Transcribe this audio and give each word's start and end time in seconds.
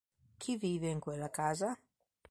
Chi 0.39 0.57
vive 0.57 0.87
in 0.89 0.99
quella 0.99 1.29
casa? 1.29 1.77